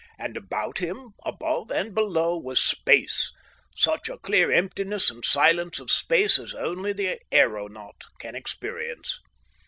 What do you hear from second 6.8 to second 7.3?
the